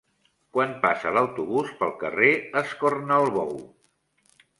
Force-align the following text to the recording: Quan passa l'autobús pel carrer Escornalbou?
Quan 0.57 0.71
passa 0.85 1.11
l'autobús 1.17 1.69
pel 1.81 1.93
carrer 2.03 2.31
Escornalbou? 2.63 3.53